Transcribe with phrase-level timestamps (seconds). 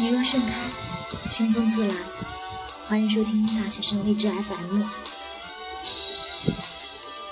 [0.00, 0.70] 你若盛开，
[1.28, 1.92] 清风自来。
[2.84, 4.82] 欢迎收听大学生励志 FM。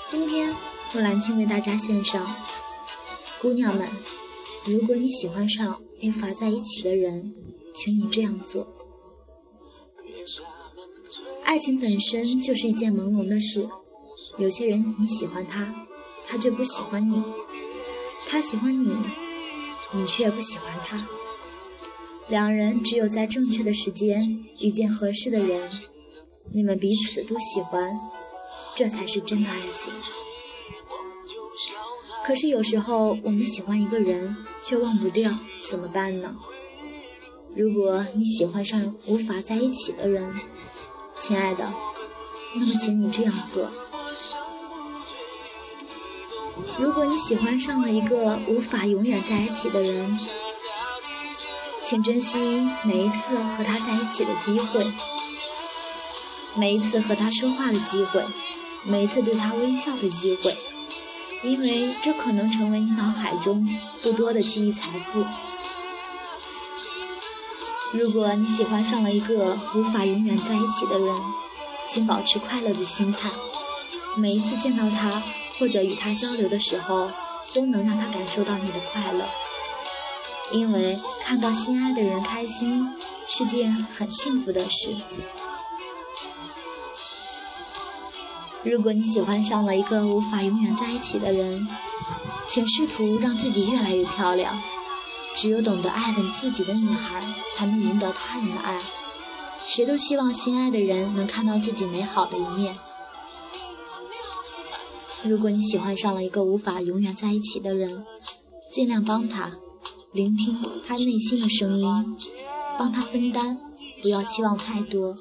[0.05, 0.53] 今天，
[0.93, 2.27] 木兰青为大家献上：
[3.41, 3.87] 姑娘们，
[4.65, 7.33] 如果你喜欢上无法在一起的人，
[7.73, 8.67] 请你这样做。
[11.45, 13.69] 爱情本身就是一件朦胧的事，
[14.37, 15.73] 有些人你喜欢他，
[16.25, 17.23] 他却不喜欢你；
[18.27, 18.93] 他喜欢你，
[19.93, 21.07] 你却不喜欢他。
[22.29, 25.69] 两人只有在正确的时间遇见合适的人，
[26.51, 27.89] 你们彼此都喜欢，
[28.75, 29.93] 这才是真的爱情。
[32.25, 35.33] 可是有时候我们喜欢一个人却忘不掉，
[35.69, 36.35] 怎么办呢？
[37.55, 40.35] 如果你喜欢上无法在一起的人，
[41.17, 41.73] 亲爱的，
[42.55, 43.71] 那么请你这样做：
[46.77, 50.19] 如果你喜欢上了一个无法永远在一起的人。
[51.87, 54.85] 请珍惜每一次和他在一起的机会，
[56.53, 58.21] 每一次和他说话的机会，
[58.83, 60.57] 每一次对他微笑的机会，
[61.43, 63.65] 因为这可能成为你脑海中
[64.01, 65.23] 不多的记忆财富。
[67.93, 71.15] 如果你喜欢上了一个无法永远在一起的人，
[71.87, 73.29] 请保持快乐的心态，
[74.17, 75.23] 每一次见到他
[75.57, 77.09] 或者与他交流的时候，
[77.53, 79.23] 都能让他感受到你的快乐。
[80.51, 82.89] 因为看到心爱的人开心
[83.27, 84.95] 是件很幸福的事。
[88.63, 91.67] 如果你喜欢上了一个无法永远在一起的人，
[92.47, 94.59] 请试图让自己越来越漂亮。
[95.35, 97.21] 只有懂得爱的自己的女孩，
[97.55, 98.81] 才能赢得他人的爱。
[99.59, 102.75] 谁都希望心爱的人能看到自己美好的一面。
[105.23, 108.05] 如果你喜欢上了一个无法永远在一起的人，
[108.71, 109.51] 尽量帮他。
[110.17, 112.17] 聆听他内心的声音，
[112.75, 113.59] 帮他分担，
[114.01, 115.15] 不要期望太多。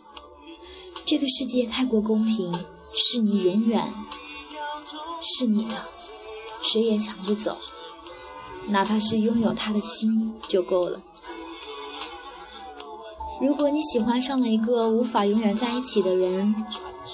[1.04, 2.50] 这个世界太过公平，
[2.94, 3.92] 是你永远
[5.20, 5.74] 是你的，
[6.62, 7.58] 谁也抢不走。
[8.68, 11.02] 哪怕是拥有他的心就够了。
[13.42, 16.54] 如果你喜欢上了一个无法永远在一起的人，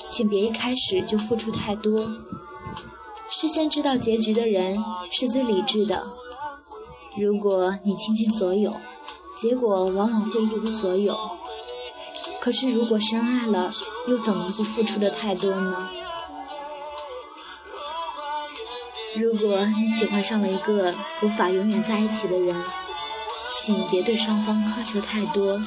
[0.08, 2.08] 请别一开始就付出太多。
[3.28, 4.78] 事先知道结局的人
[5.10, 6.21] 是最理智的。
[7.16, 8.74] 如果你倾尽所有，
[9.36, 11.16] 结果往往会一无所有。
[12.40, 13.72] 可是如果深爱了，
[14.08, 15.88] 又怎能不付出的太多呢？
[19.16, 22.56] 如果你喜欢上了一个无法永远在一起的人，
[23.54, 25.60] 请别对双方苛求太多。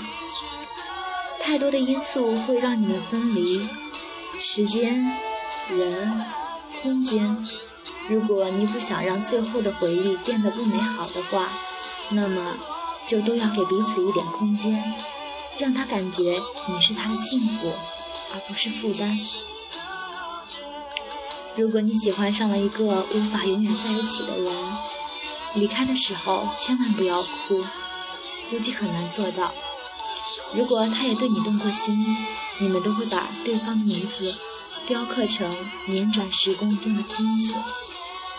[1.39, 3.67] 太多的因素会让你们分离，
[4.39, 5.15] 时间、
[5.69, 6.25] 人、
[6.81, 7.37] 空间。
[8.07, 11.49] 如果你不想让最后的回忆变得不美好的话，
[12.09, 12.55] 那么
[13.07, 14.93] 就都要给彼此一点空间，
[15.57, 17.73] 让他感觉你是他的幸福，
[18.33, 19.19] 而不是负担。
[21.55, 24.53] 如果你喜欢上了一个无法永远在一起的人，
[25.55, 27.65] 离开的时候千万不要哭，
[28.51, 29.51] 估计很难做到。
[30.53, 31.97] 如果他也对你动过心，
[32.59, 34.35] 你们都会把对方的名字
[34.85, 35.49] 雕刻成
[35.87, 37.55] 年转时光中的金子。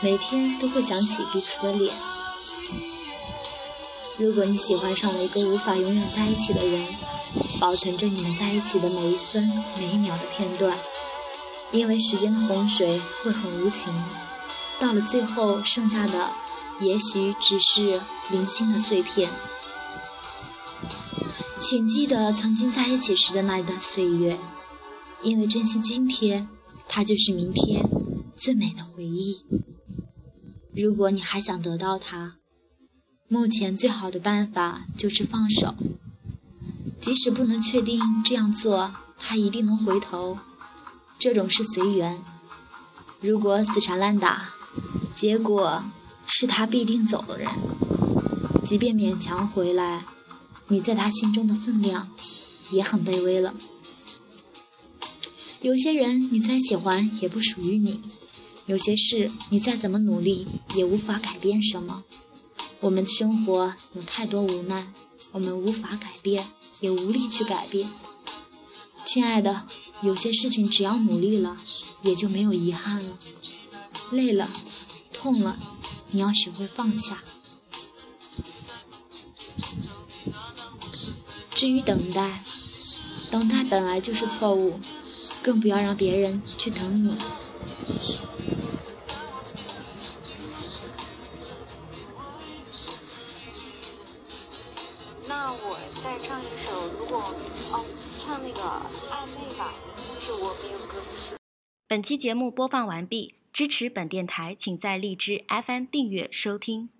[0.03, 1.95] 每天都会想起彼此的脸。
[4.19, 6.87] 如果你喜欢上了一个无法永远在一起的人，
[7.59, 10.79] 保存着你们在一起的每一分每一秒的片段，
[11.73, 13.93] 因为时间的洪水会很无情，
[14.79, 16.31] 到了最后剩下的
[16.81, 19.31] 也许只是零星的碎片。
[21.59, 24.39] 请记得曾经在一起时的那一段岁月，
[25.23, 26.49] 因为珍惜今天，
[26.87, 27.89] 它就是明天
[28.37, 29.43] 最美的回忆。
[30.77, 32.37] 如果你还想得到他，
[33.29, 35.75] 目前最好的办法就是放手。
[37.01, 40.39] 即使不能确定这样做他一定能回头，
[41.19, 42.23] 这种是随缘。
[43.21, 44.51] 如果死缠烂打，
[45.15, 45.83] 结果
[46.27, 47.49] 是他必定走的人。
[48.63, 50.05] 即便勉强回来，
[50.69, 52.11] 你在他心中的分量
[52.71, 53.55] 也很卑微了。
[55.63, 58.03] 有些人你再喜欢也不属于你。
[58.67, 62.03] 有些事，你再怎么努力也无法改变什么。
[62.81, 64.93] 我们的生活有太多无奈，
[65.31, 66.45] 我们无法改变，
[66.81, 67.89] 也无力去改变。
[69.05, 69.63] 亲爱的，
[70.03, 71.57] 有些事情只要努力了，
[72.03, 73.19] 也就没有遗憾了。
[74.11, 74.51] 累了，
[75.13, 75.57] 痛了，
[76.11, 77.23] 你要学会放下。
[81.55, 82.45] 至于等待，
[83.31, 84.81] 等待本来就是错误，
[85.43, 87.15] 更不要让别人去等你。
[95.29, 97.19] 那我再唱一首，如果
[97.73, 97.85] 哦，
[98.17, 98.61] 唱那个
[99.11, 99.75] 暧昧吧，
[100.15, 101.37] 就是我没有歌词。
[101.89, 106.91] 本期节目播放完毕，支持本电台，请在荔枝 FM 订阅收听。